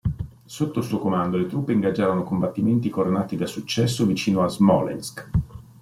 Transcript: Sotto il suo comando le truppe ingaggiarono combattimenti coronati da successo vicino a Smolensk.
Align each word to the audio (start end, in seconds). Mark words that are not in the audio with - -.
Sotto 0.45 0.79
il 0.79 0.83
suo 0.85 0.97
comando 0.97 1.37
le 1.37 1.45
truppe 1.45 1.73
ingaggiarono 1.73 2.23
combattimenti 2.23 2.89
coronati 2.89 3.35
da 3.35 3.45
successo 3.45 4.07
vicino 4.07 4.41
a 4.41 4.47
Smolensk. 4.47 5.29